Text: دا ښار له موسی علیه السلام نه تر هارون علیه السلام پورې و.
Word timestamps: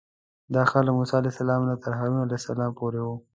دا 0.53 0.61
ښار 0.69 0.83
له 0.87 0.91
موسی 0.97 1.13
علیه 1.17 1.33
السلام 1.33 1.61
نه 1.69 1.75
تر 1.83 1.91
هارون 1.99 2.19
علیه 2.23 2.39
السلام 2.41 2.71
پورې 2.79 2.99
و. 3.03 3.07